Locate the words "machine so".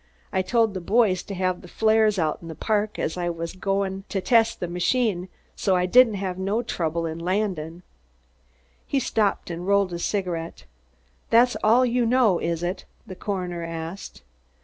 4.67-5.75